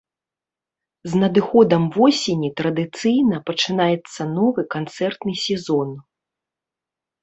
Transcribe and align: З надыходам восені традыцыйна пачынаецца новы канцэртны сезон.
З 1.11 1.19
надыходам 1.23 1.83
восені 1.99 2.49
традыцыйна 2.63 3.37
пачынаецца 3.53 4.21
новы 4.35 4.61
канцэртны 4.77 5.33
сезон. 5.47 5.89